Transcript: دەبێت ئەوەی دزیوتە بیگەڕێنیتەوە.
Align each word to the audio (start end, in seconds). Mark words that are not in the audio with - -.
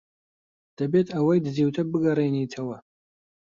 دەبێت 0.77 1.07
ئەوەی 1.15 1.43
دزیوتە 1.45 1.81
بیگەڕێنیتەوە. 1.91 2.77